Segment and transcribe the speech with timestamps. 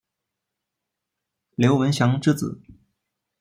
[1.53, 2.59] 刘文翔之子。